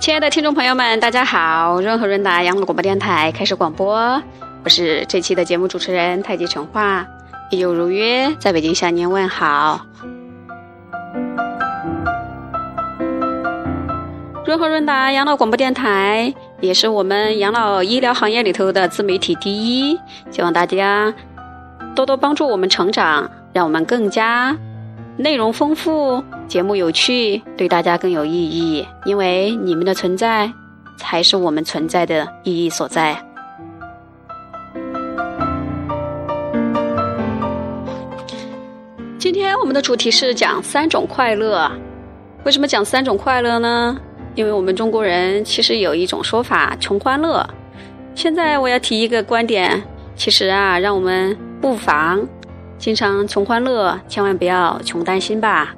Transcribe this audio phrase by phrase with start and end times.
[0.00, 1.80] 亲爱的听众朋友们，大家好！
[1.80, 4.22] 润和润达养老广播电台开始广播，
[4.62, 7.04] 我是这期的节目主持人太极陈化，
[7.50, 9.80] 一有如约在北京向您问好。
[14.44, 19.98] 润和润达养老广播电台也是我们养老医疗行业里头的自媒体第一，
[20.30, 21.12] 希望大家
[21.96, 24.56] 多多帮助我们成长，让我们更加。
[25.18, 28.86] 内容丰富，节目有趣，对大家更有意义。
[29.04, 30.50] 因为你们的存在，
[30.96, 33.16] 才是我们存在的意义所在。
[39.18, 41.70] 今天我们的主题是讲三种快乐。
[42.44, 43.96] 为什么讲三种快乐呢？
[44.34, 47.46] 因为我们中国人其实有一种说法“穷欢乐”。
[48.16, 49.82] 现在我要提一个观点，
[50.16, 52.26] 其实啊，让我们不妨。
[52.82, 55.72] 经常穷欢乐，千万不要穷担心吧，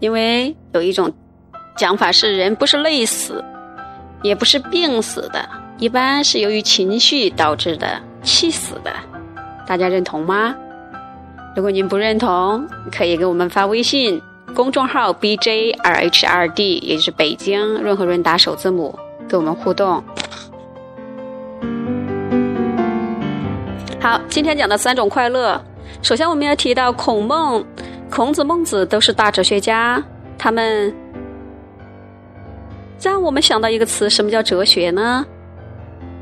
[0.00, 1.08] 因为有一种
[1.76, 3.44] 讲法是，人不是累死，
[4.20, 8.90] 也不是病死的，一般是由于情绪导致的气死的。
[9.64, 10.52] 大家认同吗？
[11.54, 14.20] 如果您不认同，可以给我们发微信
[14.52, 20.02] 公众号 B J R H R D，也就是北京润和润达首字母，跟我们互动。
[24.00, 25.64] 好，今天讲的三种快乐。
[26.02, 27.64] 首先，我们要提到孔孟、
[28.10, 30.02] 孔子、孟子都是大哲学家，
[30.38, 30.92] 他们
[33.00, 35.24] 让我们想到一个词，什么叫哲学呢？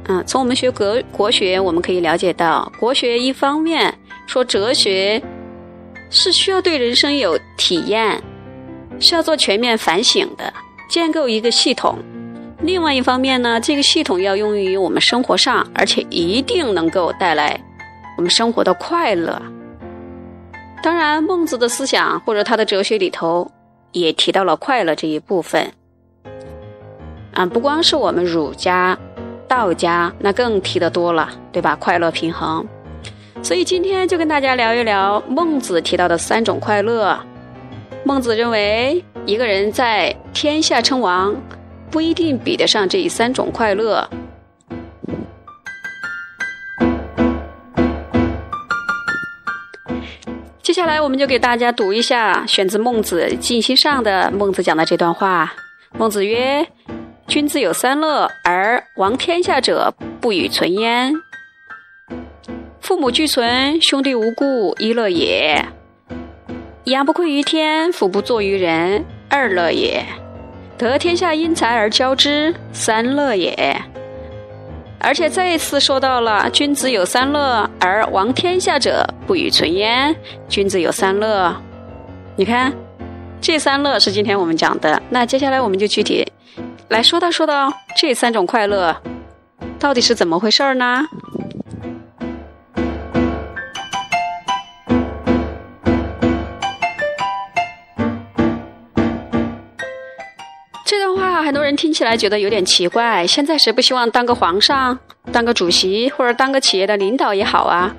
[0.09, 3.93] 嗯，从我们学国国学，我们可以了解到，国学一方面
[4.27, 5.23] 说哲学
[6.11, 8.21] 是需要对人生有体验，
[8.99, 10.53] 是要做全面反省的，
[10.91, 11.95] 建构一个系统；
[12.63, 17.61] 另外一方面呢，这个系统要用于我们生活上，而且一定能够带来
[18.17, 19.41] 我们生活的快乐。
[20.83, 23.51] 当然，孟子的思想或者他的哲学里头
[23.93, 25.71] 也提到了快乐这一部分。
[27.33, 28.99] 啊，不光是我们儒家、
[29.47, 31.77] 道家，那更提的多了，对吧？
[31.77, 32.67] 快乐平衡。
[33.43, 37.19] 所以今天就跟大家聊一聊孟子提到的三种快乐。
[38.05, 41.35] 孟子认为，一个人在天下称王，
[41.91, 44.09] 不一定比得上这三种快乐。
[50.79, 55.53] 下来，我们就给大家读一下选自《孟子尽心上》的孟子讲的这段话。
[55.99, 56.65] 孟子曰
[57.27, 61.13] ：“君子有三乐，而王天下者不与存焉。
[62.81, 65.65] 父母俱存，兄弟无故，一乐也；
[66.85, 70.05] 养不愧于天，俯不作于人，二乐也；
[70.79, 73.83] 得天下英才而交之，三乐也。”
[75.01, 80.15] 而且再一次说到了，君子有三乐，而王天下者不与存焉。
[80.49, 81.55] 君子有三乐，
[82.37, 82.73] 你看，
[83.41, 85.01] 这三乐是今天我们讲的。
[85.11, 86.27] 那接下来我们就具体
[86.89, 88.97] 来说道说道这三种快乐
[89.79, 91.07] 到底是怎么回事儿呢？
[101.43, 103.27] 很多人听起来觉得有点奇怪。
[103.27, 104.99] 现在谁不希望当个皇上、
[105.33, 107.95] 当个主席或者当个企业的领导也好啊？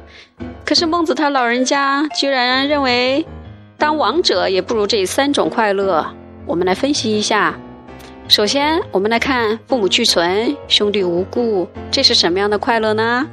[0.65, 3.25] 可是孟子他老人家居然认为，
[3.77, 6.05] 当王者也不如这三种快乐。
[6.45, 7.57] 我们来分析一下。
[8.27, 13.27] 首先，我们来看父母俱存、兄弟无故，这是什么样的快乐呢？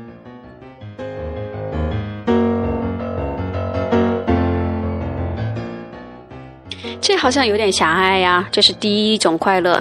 [7.16, 9.80] 好像有点狭隘呀，这是第一种快乐。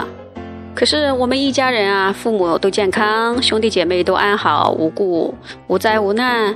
[0.73, 5.33] 可是我们一家人啊，父母都健康，兄弟姐妹都安好无故，
[5.67, 6.55] 无灾无难。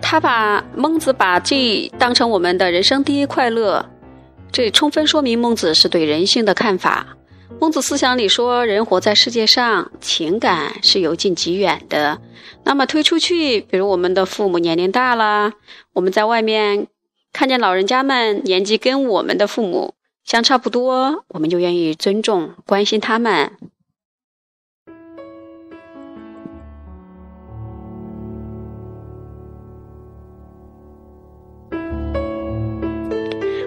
[0.00, 3.84] 他把孟子把这当成我们的人生第一快乐，
[4.50, 7.06] 这充分说明孟子是对人性的看法。
[7.60, 12.18] 孟子思想里说，人活在世界上，情感是由近及远的。
[12.64, 15.52] 那么推出去，比如我们的父母年龄大了，
[15.92, 16.86] 我们在外面。
[17.38, 19.94] 看见老人家们年纪跟我们的父母
[20.24, 23.52] 相差不多，我们就愿意尊重、关心他们。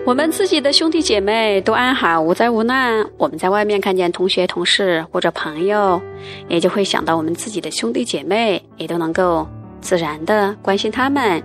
[0.05, 6.01] 我们自己的兄弟姐妹都安好、无灾无难，我们在外面看见同学、同事或者朋友，
[6.49, 9.47] 也就会想到我们自己的兄弟姐妹，也都能够
[9.79, 11.41] 自然的关心他们。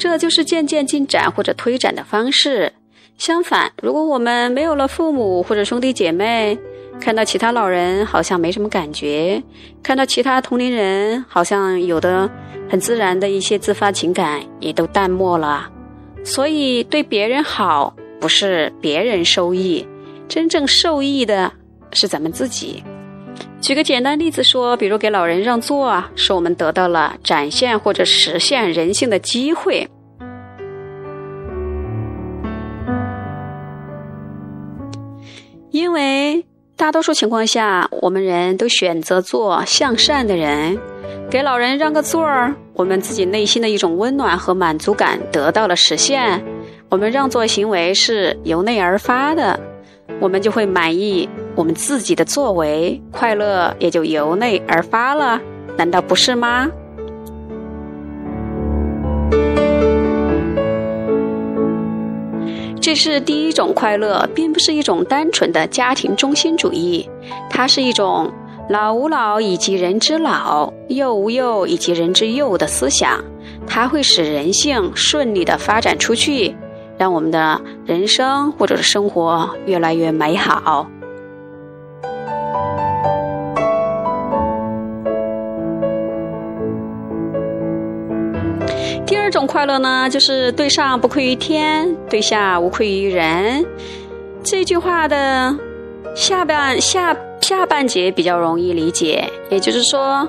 [0.00, 2.72] 这就是渐渐进展或者推展的方式。
[3.18, 6.58] 相反，如果我们没有了父母或者兄弟姐妹，
[6.98, 9.42] 看到其他老人好像没什么感觉，
[9.82, 12.30] 看到其他同龄人好像有的
[12.70, 15.70] 很自然的一些自发情感也都淡漠了。
[16.24, 19.86] 所以，对别人好不是别人受益，
[20.26, 21.52] 真正受益的
[21.92, 22.82] 是咱们自己。
[23.60, 29.86] 举个简单例子说，比如给老人让座啊，是我们得到了展现或者实现人性的机会。
[35.70, 40.76] 因为大多数情况下，我们人都选择做向善的人，
[41.30, 46.42] 给老人让个座儿，我们自己内心的一种温暖和满足感得到了实现。
[46.88, 49.60] 我们让座行为是由内而发的。
[50.18, 55.40] 我们就会满意我们自己的作为，快乐也就由内而发了，
[55.76, 56.70] 难道不是吗？
[62.80, 67.08] 这是第一种快乐，并不是一种单纯的家庭中心主义，
[67.50, 68.32] 它是一种
[68.70, 73.22] 老吾老以及人之老，幼吾幼以及人之幼的思想，
[73.66, 76.54] 它会使人性顺利的发展出去。
[76.96, 80.86] 让我们的人生或者是生活越来越美好。
[89.30, 93.64] 种快乐呢，就是对上不愧于天，对下无愧于人。
[94.42, 95.56] 这句话的
[96.14, 100.28] 下半下下半节比较容易理解，也就是说。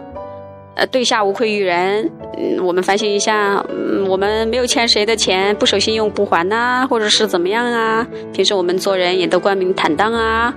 [0.73, 2.09] 呃，对下无愧于人。
[2.37, 8.07] 嗯，我们反省一下，嗯，我们没有欠谁的钱，不守信用不还呐，或者是怎么样啊？
[8.31, 10.53] 平时我们做人也都光明坦荡啊，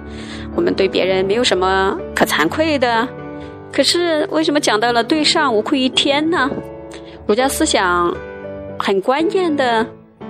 [0.54, 3.06] 我们对别人没有什么可惭愧的。
[3.72, 6.48] 可是为什么讲到了对上无愧于天呢？
[7.26, 8.16] 儒家思想
[8.86, 9.86] 很关键的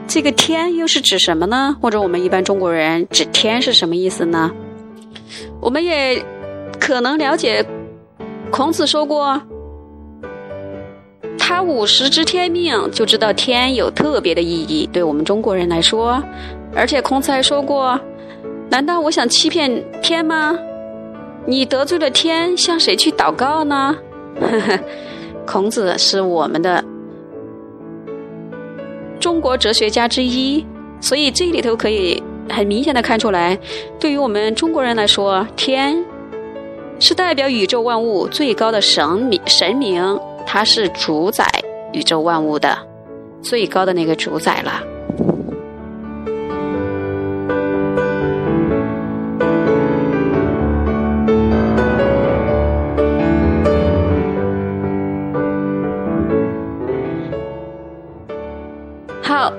[0.06, 1.76] 这个天又是指什么呢？
[1.82, 4.48] 或者我们一般中国人指天是什么意思呢？
[5.60, 6.24] 我们也
[6.78, 7.66] 可能了解，
[8.52, 9.42] 孔子说过。
[11.36, 16.22] 他五十知天命，就知道天有特别的意义，对我们中国人来说。
[16.76, 17.98] 而且孔子还说过
[18.70, 20.56] ：“难道我想欺骗天吗？
[21.44, 23.96] 你得罪了天，向谁去祷告呢？”
[24.40, 24.78] 呵呵，
[25.44, 26.84] 孔子是我们的
[29.24, 30.62] 中国哲学家之一，
[31.00, 33.58] 所以这里头可以很明显的看出来，
[33.98, 35.96] 对于我们中国人来说，天
[37.00, 40.20] 是代表宇宙万物最高的神明，神明。
[40.44, 41.46] 它是主宰
[41.94, 42.76] 宇宙万物的
[43.40, 44.82] 最高的那个主宰了。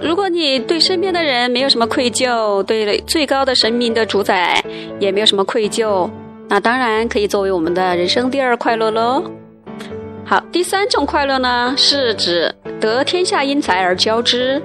[0.02, 4.64] 如果你对身边的人没有什么愧疚，对最高的神明的主宰
[5.00, 6.10] 也没有什么愧疚，
[6.48, 9.24] 那当然可以作为我们的人生第二快乐喽。
[10.26, 14.62] 好，第三种快乐呢，是指得天下英才而教之。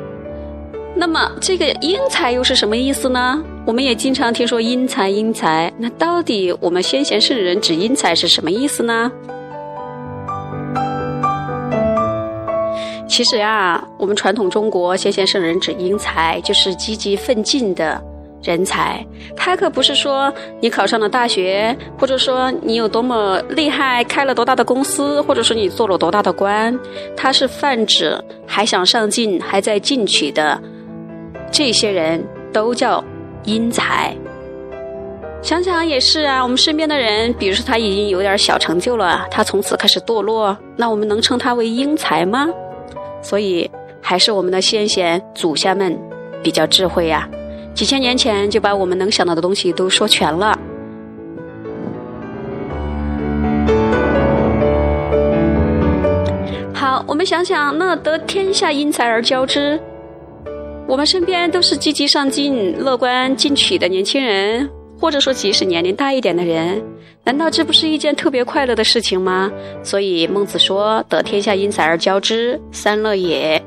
[0.94, 3.42] 那么，这个英才又是什么意思呢？
[3.64, 5.72] 我们也经常听说英才，英才。
[5.78, 9.10] 那到底我们先贤圣人指英才是什么意思呢？
[13.20, 18.02] 其实呀，我们传统中国先贤圣人指英才，就是积极奋进的。
[18.42, 19.06] 人才，
[19.36, 26.74] 他可不是说你考上了大学，或者说你有多么厉害，开了多大的公司，或者说你做了多大的官，
[27.14, 30.58] 他是泛指还想上进、还在进取的
[31.52, 33.04] 这些人都叫
[33.44, 34.16] 英才。
[35.42, 42.48] 想想也是啊，我们身边的人，比如说他已经有点小成就了，他从此开始堕落，那我们能称他为英才吗？
[43.22, 45.98] 所以还是我们的先贤祖先们
[46.42, 47.28] 比较智慧呀。
[47.74, 50.58] 几千年前就把我们能想到的东西都说全了。
[56.74, 59.78] 好，我们想想，那得天下英才而教之，
[60.86, 64.68] 我们身边都是积极上进、乐观进取的年轻人，
[65.00, 66.84] 或者说即使年龄大一点的人，
[67.24, 69.50] 难道这不是一件特别快乐的事情吗？
[69.82, 73.60] 所以孟子说：“得天下英才而教之，三乐也。”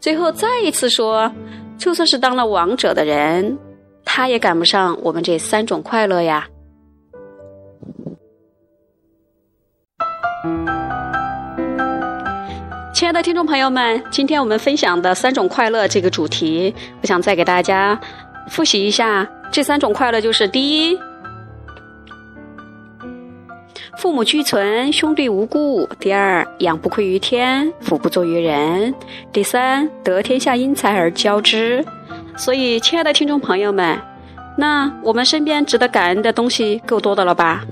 [0.00, 1.32] 最后再一次说。
[1.78, 3.58] 就算是当了王者的人，
[4.04, 6.46] 他也赶不上我们这三种快乐呀。
[12.94, 18.00] 亲爱的听众朋友们，今天我们分享的三种快乐这个主题，我想再给大家
[18.48, 19.28] 复习一下。
[19.52, 20.98] 这三种快乐就是第一。
[23.98, 25.86] 父母俱存，兄弟无故。
[26.00, 28.92] 第二，养不愧于天，福不作于人。
[29.30, 31.84] 第三，得天下英才而教之。
[32.34, 34.00] 所以，亲爱的听众朋友们，
[34.56, 37.62] 那我们身边值得感恩的东西够多的了吧？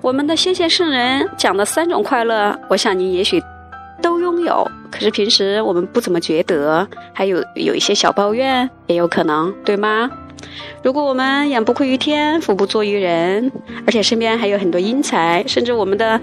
[0.00, 3.40] 我们的先贤圣人讲的三种快乐，我想您也许
[4.02, 4.68] 都拥有。
[4.90, 10.10] 可是平时我们不怎么觉得，还有有一些小抱怨，也有可能，对吗？
[10.82, 13.50] 如果我们养不愧于天，福不作于人，
[13.86, 16.20] 而且身边还有很多英才，甚至我们的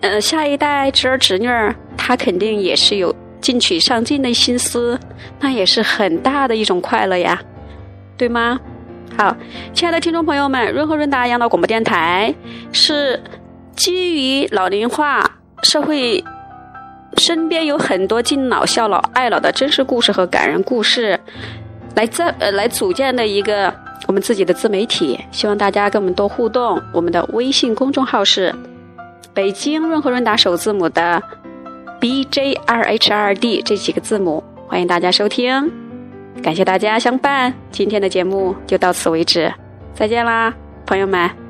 [0.00, 4.98] 呃下一代侄儿侄女儿，他肯定也是有进取上进的心思，
[5.40, 7.40] 那也是很大的一种快乐呀，
[8.16, 8.58] 对吗？
[9.16, 9.36] 好，
[9.72, 12.34] 亲爱的听众朋友们，润和润达养老广播电台
[12.72, 13.22] 是
[13.76, 16.24] 基于老龄化社会。
[17.16, 21.16] 身边有很多敬老、孝老、爱老的真实故事和感人故事，
[21.94, 23.72] 来这呃来组建的一个
[24.06, 26.80] 我们自己的自媒体，希望大家跟我们多互动。
[26.92, 28.54] 我们的微信公众号是
[29.32, 31.22] 北京润和润达首字母的
[32.00, 35.72] B J R H R D 这几个字母，欢迎大家收听。
[36.42, 39.52] 感谢大家相伴，今天的节目就到此为止，
[39.94, 40.52] 再见啦，
[40.84, 41.43] 朋友们。